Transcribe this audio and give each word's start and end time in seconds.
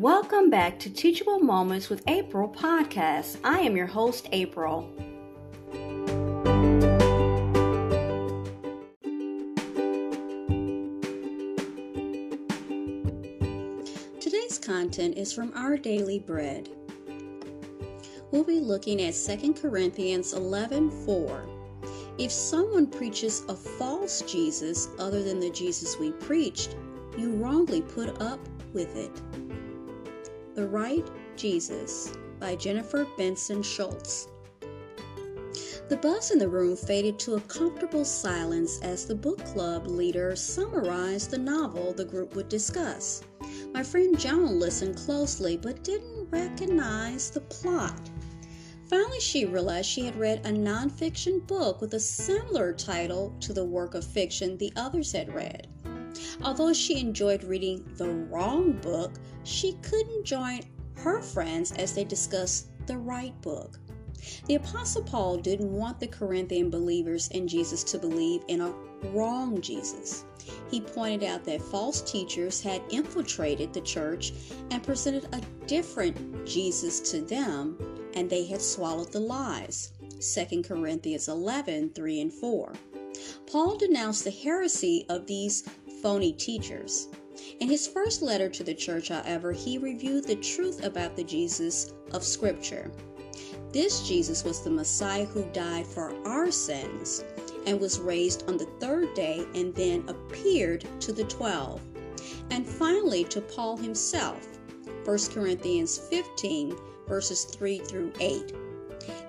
Welcome 0.00 0.48
back 0.48 0.78
to 0.78 0.88
Teachable 0.88 1.40
Moments 1.40 1.90
with 1.90 2.02
April 2.08 2.48
podcast. 2.48 3.36
I 3.44 3.58
am 3.60 3.76
your 3.76 3.86
host, 3.86 4.30
April. 4.32 4.90
Today's 14.18 14.58
content 14.58 15.18
is 15.18 15.34
from 15.34 15.52
Our 15.54 15.76
Daily 15.76 16.18
Bread. 16.18 16.70
We'll 18.30 18.44
be 18.44 18.58
looking 18.58 19.02
at 19.02 19.12
2 19.12 19.52
Corinthians 19.52 20.32
11 20.32 20.90
4. 21.04 21.46
If 22.16 22.32
someone 22.32 22.86
preaches 22.86 23.42
a 23.50 23.54
false 23.54 24.22
Jesus 24.22 24.88
other 24.98 25.22
than 25.22 25.40
the 25.40 25.50
Jesus 25.50 25.98
we 25.98 26.12
preached, 26.12 26.74
you 27.18 27.32
wrongly 27.32 27.82
put 27.82 28.18
up 28.22 28.40
with 28.72 28.96
it. 28.96 29.12
The 30.56 30.66
Right 30.66 31.08
Jesus 31.36 32.12
by 32.40 32.56
Jennifer 32.56 33.06
Benson 33.16 33.62
Schuldt. 33.62 34.26
The 35.88 35.96
buzz 35.96 36.32
in 36.32 36.40
the 36.40 36.48
room 36.48 36.74
faded 36.74 37.20
to 37.20 37.36
a 37.36 37.40
comfortable 37.42 38.04
silence 38.04 38.80
as 38.82 39.06
the 39.06 39.14
book 39.14 39.38
club 39.44 39.86
leader 39.86 40.34
summarized 40.34 41.30
the 41.30 41.38
novel 41.38 41.92
the 41.92 42.04
group 42.04 42.34
would 42.34 42.48
discuss. 42.48 43.22
My 43.72 43.84
friend 43.84 44.18
Joan 44.18 44.58
listened 44.58 44.96
closely 44.96 45.56
but 45.56 45.84
didn't 45.84 46.28
recognize 46.30 47.30
the 47.30 47.42
plot. 47.42 48.10
Finally, 48.86 49.20
she 49.20 49.44
realized 49.44 49.88
she 49.88 50.04
had 50.04 50.16
read 50.16 50.44
a 50.44 50.50
nonfiction 50.50 51.46
book 51.46 51.80
with 51.80 51.94
a 51.94 52.00
similar 52.00 52.72
title 52.72 53.32
to 53.38 53.52
the 53.52 53.64
work 53.64 53.94
of 53.94 54.04
fiction 54.04 54.58
the 54.58 54.72
others 54.74 55.12
had 55.12 55.32
read. 55.32 55.68
Although 56.42 56.72
she 56.72 57.00
enjoyed 57.00 57.44
reading 57.44 57.84
the 57.96 58.08
wrong 58.08 58.72
book, 58.72 59.12
she 59.44 59.74
couldn't 59.82 60.24
join 60.24 60.62
her 60.96 61.22
friends 61.22 61.72
as 61.72 61.94
they 61.94 62.04
discussed 62.04 62.68
the 62.86 62.98
right 62.98 63.38
book. 63.42 63.78
The 64.46 64.56
Apostle 64.56 65.02
Paul 65.02 65.38
didn't 65.38 65.72
want 65.72 65.98
the 65.98 66.06
Corinthian 66.06 66.70
believers 66.70 67.28
in 67.28 67.48
Jesus 67.48 67.82
to 67.84 67.98
believe 67.98 68.42
in 68.48 68.60
a 68.60 68.74
wrong 69.12 69.60
Jesus. 69.60 70.24
He 70.70 70.80
pointed 70.80 71.26
out 71.26 71.44
that 71.44 71.62
false 71.62 72.02
teachers 72.02 72.60
had 72.60 72.82
infiltrated 72.90 73.72
the 73.72 73.80
church 73.80 74.32
and 74.70 74.82
presented 74.82 75.26
a 75.32 75.40
different 75.66 76.46
Jesus 76.46 77.00
to 77.10 77.20
them 77.20 77.78
and 78.14 78.28
they 78.28 78.44
had 78.44 78.60
swallowed 78.60 79.12
the 79.12 79.20
lies. 79.20 79.92
2 80.20 80.62
Corinthians 80.62 81.28
11 81.28 81.90
3 81.90 82.20
and 82.20 82.32
4. 82.32 82.72
Paul 83.46 83.76
denounced 83.76 84.24
the 84.24 84.30
heresy 84.30 85.06
of 85.08 85.26
these 85.26 85.64
phony 86.02 86.32
teachers. 86.32 87.08
In 87.60 87.68
his 87.68 87.86
first 87.86 88.22
letter 88.22 88.48
to 88.48 88.62
the 88.62 88.74
church, 88.74 89.08
however, 89.08 89.52
he 89.52 89.78
reviewed 89.78 90.24
the 90.24 90.36
truth 90.36 90.84
about 90.84 91.16
the 91.16 91.24
Jesus 91.24 91.92
of 92.12 92.24
Scripture. 92.24 92.90
This 93.72 94.06
Jesus 94.06 94.44
was 94.44 94.62
the 94.62 94.70
Messiah 94.70 95.24
who 95.24 95.44
died 95.52 95.86
for 95.86 96.14
our 96.26 96.50
sins 96.50 97.24
and 97.66 97.80
was 97.80 98.00
raised 98.00 98.48
on 98.48 98.56
the 98.56 98.68
third 98.80 99.14
day 99.14 99.46
and 99.54 99.74
then 99.74 100.08
appeared 100.08 100.84
to 101.00 101.12
the 101.12 101.24
twelve. 101.24 101.80
And 102.50 102.66
finally 102.66 103.24
to 103.24 103.40
Paul 103.40 103.76
himself. 103.76 104.46
1 105.04 105.18
Corinthians 105.32 105.98
15 105.98 106.76
verses 107.06 107.44
3 107.44 107.78
through 107.78 108.12
8. 108.20 108.54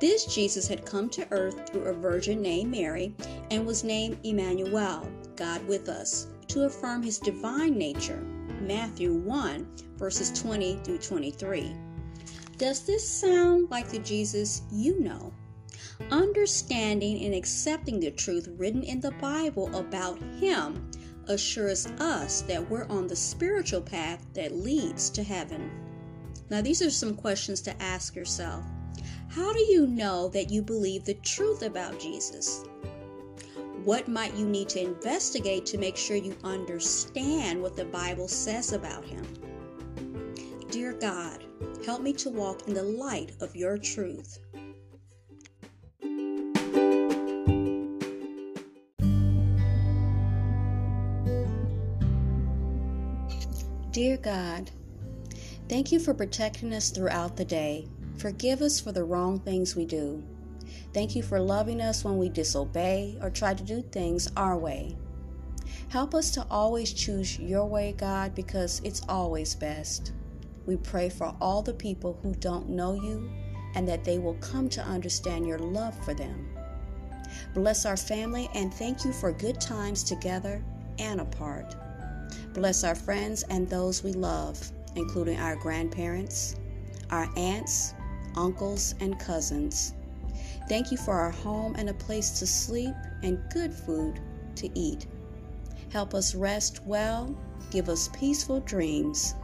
This 0.00 0.26
Jesus 0.26 0.68
had 0.68 0.86
come 0.86 1.08
to 1.10 1.26
earth 1.32 1.68
through 1.68 1.84
a 1.84 1.92
virgin 1.92 2.40
named 2.40 2.70
Mary 2.70 3.14
and 3.50 3.66
was 3.66 3.82
named 3.82 4.18
Emmanuel, 4.22 5.10
God 5.34 5.66
with 5.66 5.88
us, 5.88 6.28
to 6.54 6.66
affirm 6.66 7.02
his 7.02 7.18
divine 7.18 7.76
nature. 7.76 8.24
Matthew 8.60 9.12
1 9.12 9.66
verses 9.96 10.30
20 10.40 10.76
through 10.84 10.98
23. 10.98 11.74
Does 12.58 12.86
this 12.86 13.08
sound 13.08 13.72
like 13.72 13.88
the 13.88 13.98
Jesus 13.98 14.62
you 14.70 15.00
know? 15.00 15.32
Understanding 16.12 17.24
and 17.24 17.34
accepting 17.34 17.98
the 17.98 18.12
truth 18.12 18.48
written 18.56 18.84
in 18.84 19.00
the 19.00 19.10
Bible 19.12 19.74
about 19.76 20.22
him 20.38 20.88
assures 21.26 21.86
us 21.98 22.42
that 22.42 22.70
we're 22.70 22.86
on 22.86 23.08
the 23.08 23.16
spiritual 23.16 23.80
path 23.80 24.24
that 24.34 24.54
leads 24.54 25.10
to 25.10 25.24
heaven. 25.24 25.72
Now, 26.50 26.60
these 26.60 26.82
are 26.82 26.90
some 26.90 27.16
questions 27.16 27.62
to 27.62 27.82
ask 27.82 28.14
yourself. 28.14 28.64
How 29.28 29.52
do 29.52 29.60
you 29.60 29.88
know 29.88 30.28
that 30.28 30.50
you 30.50 30.62
believe 30.62 31.04
the 31.04 31.14
truth 31.14 31.62
about 31.62 31.98
Jesus? 31.98 32.62
What 33.84 34.08
might 34.08 34.34
you 34.34 34.46
need 34.46 34.68
to 34.70 34.80
investigate 34.80 35.66
to 35.66 35.78
make 35.78 35.96
sure 35.96 36.16
you 36.16 36.34
understand 36.42 37.60
what 37.60 37.76
the 37.76 37.84
Bible 37.84 38.28
says 38.28 38.72
about 38.72 39.04
him? 39.04 39.24
Dear 40.70 40.94
God, 40.94 41.44
help 41.84 42.00
me 42.00 42.12
to 42.14 42.30
walk 42.30 42.66
in 42.66 42.74
the 42.74 42.82
light 42.82 43.32
of 43.40 43.54
your 43.54 43.76
truth. 43.78 44.38
Dear 53.92 54.16
God, 54.16 54.70
Thank 55.66 55.90
you 55.90 55.98
for 55.98 56.12
protecting 56.12 56.74
us 56.74 56.90
throughout 56.90 57.36
the 57.36 57.44
day. 57.44 57.88
Forgive 58.18 58.60
us 58.60 58.78
for 58.78 58.92
the 58.92 59.02
wrong 59.02 59.40
things 59.40 59.74
we 59.74 59.86
do. 59.86 60.22
Thank 60.92 61.14
you 61.14 61.22
for 61.22 61.40
loving 61.40 61.80
us 61.80 62.04
when 62.04 62.18
we 62.18 62.28
disobey 62.28 63.18
or 63.20 63.30
try 63.30 63.54
to 63.54 63.62
do 63.62 63.82
things 63.82 64.30
our 64.36 64.56
way. 64.56 64.96
Help 65.88 66.14
us 66.14 66.30
to 66.32 66.46
always 66.50 66.92
choose 66.92 67.38
your 67.38 67.66
way, 67.66 67.94
God, 67.96 68.34
because 68.34 68.80
it's 68.84 69.02
always 69.08 69.54
best. 69.54 70.12
We 70.66 70.76
pray 70.76 71.08
for 71.08 71.34
all 71.40 71.62
the 71.62 71.74
people 71.74 72.18
who 72.22 72.34
don't 72.34 72.68
know 72.68 72.94
you 72.94 73.30
and 73.74 73.86
that 73.88 74.04
they 74.04 74.18
will 74.18 74.34
come 74.34 74.68
to 74.70 74.82
understand 74.82 75.46
your 75.46 75.58
love 75.58 75.94
for 76.04 76.14
them. 76.14 76.48
Bless 77.54 77.86
our 77.86 77.96
family 77.96 78.48
and 78.54 78.72
thank 78.72 79.04
you 79.04 79.12
for 79.12 79.32
good 79.32 79.60
times 79.60 80.04
together 80.04 80.64
and 80.98 81.20
apart. 81.20 81.74
Bless 82.52 82.84
our 82.84 82.94
friends 82.94 83.42
and 83.44 83.68
those 83.68 84.02
we 84.02 84.12
love 84.12 84.72
including 84.96 85.38
our 85.38 85.56
grandparents, 85.56 86.56
our 87.10 87.28
aunts, 87.36 87.94
uncles, 88.36 88.94
and 89.00 89.18
cousins. 89.18 89.94
Thank 90.68 90.90
you 90.90 90.96
for 90.96 91.14
our 91.14 91.30
home 91.30 91.74
and 91.76 91.90
a 91.90 91.94
place 91.94 92.38
to 92.38 92.46
sleep 92.46 92.94
and 93.22 93.38
good 93.50 93.72
food 93.72 94.20
to 94.56 94.78
eat. 94.78 95.06
Help 95.90 96.14
us 96.14 96.34
rest 96.34 96.84
well, 96.86 97.34
give 97.70 97.88
us 97.88 98.08
peaceful 98.12 98.60
dreams, 98.60 99.34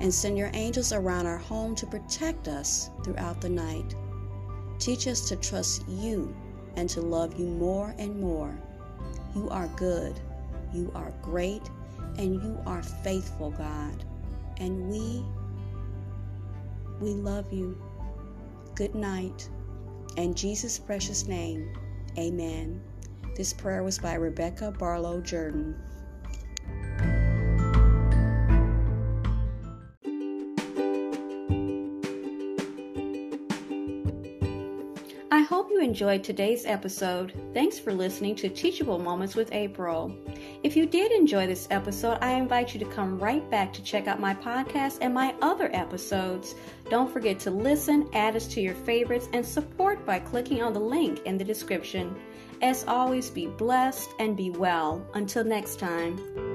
and 0.00 0.12
send 0.12 0.38
your 0.38 0.50
angels 0.54 0.92
around 0.92 1.26
our 1.26 1.38
home 1.38 1.74
to 1.76 1.86
protect 1.86 2.48
us 2.48 2.90
throughout 3.04 3.40
the 3.40 3.48
night. 3.48 3.94
Teach 4.78 5.06
us 5.06 5.28
to 5.28 5.36
trust 5.36 5.86
you 5.88 6.34
and 6.76 6.88
to 6.90 7.00
love 7.00 7.38
you 7.38 7.46
more 7.46 7.94
and 7.98 8.18
more. 8.18 8.58
You 9.34 9.48
are 9.50 9.68
good, 9.76 10.18
you 10.72 10.90
are 10.94 11.12
great, 11.22 11.62
and 12.18 12.42
you 12.42 12.58
are 12.66 12.82
faithful, 12.82 13.50
God 13.50 14.04
and 14.58 14.88
we 14.88 15.24
we 17.00 17.10
love 17.10 17.52
you. 17.52 17.76
Good 18.74 18.94
night. 18.94 19.48
In 20.16 20.32
Jesus' 20.32 20.78
precious 20.78 21.26
name, 21.26 21.72
amen. 22.16 22.80
This 23.36 23.52
prayer 23.52 23.82
was 23.82 23.98
by 23.98 24.14
Rebecca 24.14 24.70
Barlow 24.70 25.20
Jordan. 25.20 25.74
I 35.32 35.40
hope 35.40 35.68
you 35.68 35.80
enjoyed 35.80 36.22
today's 36.22 36.64
episode. 36.64 37.32
Thanks 37.52 37.80
for 37.80 37.92
listening 37.92 38.36
to 38.36 38.48
Teachable 38.48 39.00
Moments 39.00 39.34
with 39.34 39.52
April. 39.52 40.16
If 40.64 40.76
you 40.76 40.86
did 40.86 41.12
enjoy 41.12 41.46
this 41.46 41.68
episode, 41.70 42.16
I 42.22 42.32
invite 42.32 42.72
you 42.72 42.80
to 42.80 42.86
come 42.86 43.18
right 43.18 43.48
back 43.50 43.70
to 43.74 43.82
check 43.82 44.08
out 44.08 44.18
my 44.18 44.34
podcast 44.34 44.96
and 45.02 45.12
my 45.12 45.34
other 45.42 45.68
episodes. 45.74 46.54
Don't 46.88 47.12
forget 47.12 47.38
to 47.40 47.50
listen, 47.50 48.08
add 48.14 48.34
us 48.34 48.46
to 48.54 48.62
your 48.62 48.74
favorites, 48.74 49.28
and 49.34 49.44
support 49.44 50.06
by 50.06 50.20
clicking 50.20 50.62
on 50.62 50.72
the 50.72 50.80
link 50.80 51.20
in 51.26 51.36
the 51.36 51.44
description. 51.44 52.16
As 52.62 52.82
always, 52.88 53.28
be 53.28 53.46
blessed 53.46 54.08
and 54.18 54.38
be 54.38 54.48
well. 54.48 55.06
Until 55.12 55.44
next 55.44 55.78
time. 55.78 56.53